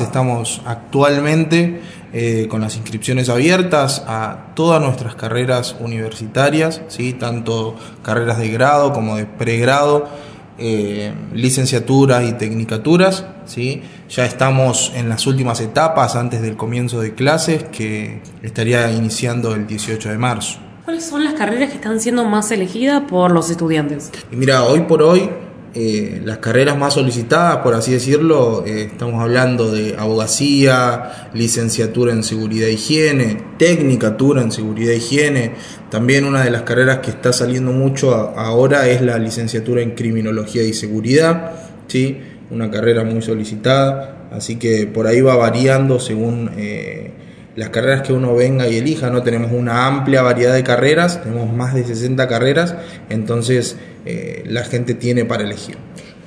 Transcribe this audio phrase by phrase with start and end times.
[0.00, 1.82] Estamos actualmente
[2.14, 7.12] eh, con las inscripciones abiertas a todas nuestras carreras universitarias, ¿sí?
[7.12, 10.08] tanto carreras de grado como de pregrado,
[10.56, 13.26] eh, licenciaturas y tecnicaturas.
[13.44, 13.82] ¿sí?
[14.08, 19.66] Ya estamos en las últimas etapas antes del comienzo de clases que estaría iniciando el
[19.66, 20.58] 18 de marzo.
[20.86, 24.10] ¿Cuáles son las carreras que están siendo más elegidas por los estudiantes?
[24.32, 25.28] Y mira, hoy por hoy
[25.74, 32.22] eh, las carreras más solicitadas, por así decirlo, eh, estamos hablando de abogacía, licenciatura en
[32.24, 35.52] seguridad e higiene, tecnicatura en seguridad e higiene.
[35.90, 40.62] También una de las carreras que está saliendo mucho ahora es la licenciatura en criminología
[40.62, 41.52] y seguridad,
[41.86, 42.18] ¿sí?
[42.50, 46.50] una carrera muy solicitada, así que por ahí va variando según...
[46.56, 47.10] Eh,
[47.56, 49.22] las carreras que uno venga y elija, ¿no?
[49.22, 52.74] Tenemos una amplia variedad de carreras, tenemos más de 60 carreras,
[53.10, 55.76] entonces eh, la gente tiene para elegir.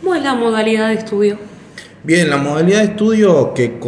[0.02, 1.38] ¿Cómo es la modalidad de estudio?
[2.04, 3.80] Bien, la modalidad de estudio que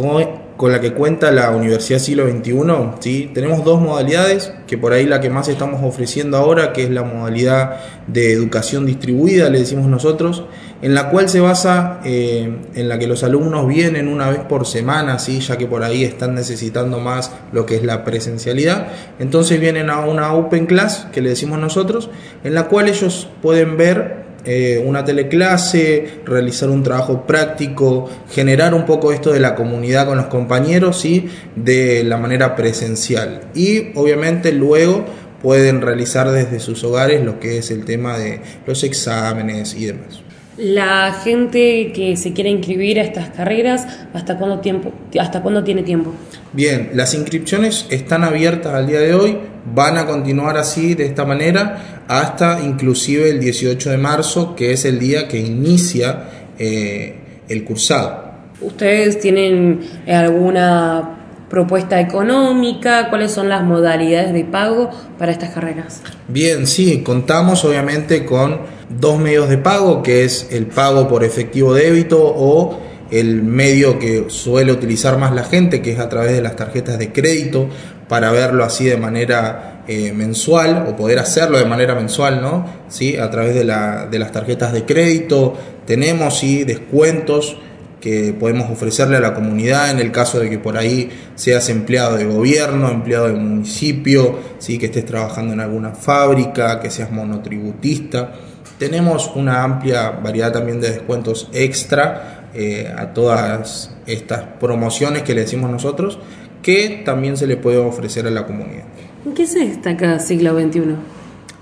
[0.58, 2.52] con la que cuenta la Universidad Siglo XXI,
[2.98, 3.30] ¿sí?
[3.32, 7.04] tenemos dos modalidades, que por ahí la que más estamos ofreciendo ahora, que es la
[7.04, 7.76] modalidad
[8.08, 10.42] de educación distribuida, le decimos nosotros,
[10.82, 14.66] en la cual se basa eh, en la que los alumnos vienen una vez por
[14.66, 15.38] semana, ¿sí?
[15.38, 18.88] ya que por ahí están necesitando más lo que es la presencialidad,
[19.20, 22.10] entonces vienen a una Open Class, que le decimos nosotros,
[22.42, 28.86] en la cual ellos pueden ver eh, una teleclase, realizar un trabajo práctico, generar un
[28.86, 31.28] poco esto de la comunidad con los compañeros, ¿sí?
[31.56, 33.42] de la manera presencial.
[33.54, 35.04] Y obviamente luego
[35.42, 40.22] pueden realizar desde sus hogares lo que es el tema de los exámenes y demás.
[40.58, 45.84] La gente que se quiere inscribir a estas carreras, ¿hasta cuándo, tiempo, ¿hasta cuándo tiene
[45.84, 46.12] tiempo?
[46.52, 49.38] Bien, las inscripciones están abiertas al día de hoy,
[49.72, 54.84] van a continuar así, de esta manera, hasta inclusive el 18 de marzo, que es
[54.84, 56.24] el día que inicia
[56.58, 57.14] eh,
[57.48, 58.24] el cursado.
[58.60, 63.10] ¿Ustedes tienen alguna propuesta económica?
[63.10, 66.02] ¿Cuáles son las modalidades de pago para estas carreras?
[66.26, 71.74] Bien, sí, contamos obviamente con dos medios de pago, que es el pago por efectivo
[71.74, 76.42] débito o el medio que suele utilizar más la gente, que es a través de
[76.42, 77.68] las tarjetas de crédito,
[78.08, 82.66] para verlo así de manera eh, mensual o poder hacerlo de manera mensual, ¿no?
[82.88, 83.16] ¿Sí?
[83.16, 85.54] A través de, la, de las tarjetas de crédito
[85.86, 86.64] tenemos ¿sí?
[86.64, 87.56] descuentos
[88.00, 92.16] que podemos ofrecerle a la comunidad en el caso de que por ahí seas empleado
[92.16, 94.78] de gobierno, empleado de municipio, ¿sí?
[94.78, 98.32] que estés trabajando en alguna fábrica, que seas monotributista.
[98.78, 105.42] Tenemos una amplia variedad también de descuentos extra eh, a todas estas promociones que le
[105.42, 106.18] decimos nosotros,
[106.62, 108.84] que también se le puede ofrecer a la comunidad.
[109.24, 110.96] ¿En qué se destaca siglo XXI?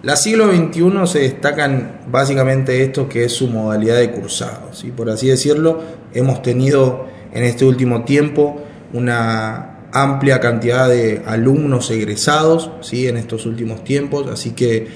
[0.03, 4.73] La siglo XXI se destacan básicamente esto que es su modalidad de cursado.
[4.73, 4.93] ¿sí?
[4.95, 8.63] Por así decirlo, hemos tenido en este último tiempo
[8.93, 13.09] una amplia cantidad de alumnos egresados ¿sí?
[13.09, 14.87] en estos últimos tiempos, así que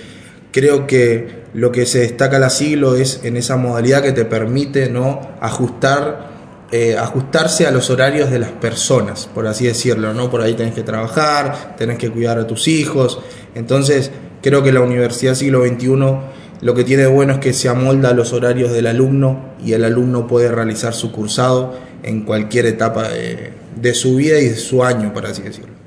[0.52, 4.88] creo que lo que se destaca la siglo es en esa modalidad que te permite
[4.88, 5.20] ¿no?
[5.40, 6.30] ajustar
[6.72, 10.30] eh, ajustarse a los horarios de las personas, por así decirlo, ¿no?
[10.30, 13.18] Por ahí tenés que trabajar, tenés que cuidar a tus hijos.
[13.56, 15.88] Entonces, creo que la Universidad Siglo XXI
[16.60, 19.72] lo que tiene de bueno es que se amolda a los horarios del alumno y
[19.72, 21.74] el alumno puede realizar su cursado
[22.04, 25.79] en cualquier etapa de, de su vida y de su año, por así decirlo.